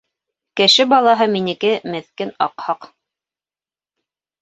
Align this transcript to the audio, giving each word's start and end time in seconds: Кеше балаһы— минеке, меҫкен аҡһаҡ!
Кеше 0.61 0.85
балаһы— 0.93 1.27
минеке, 1.35 1.75
меҫкен 1.91 2.35
аҡһаҡ! 2.49 2.91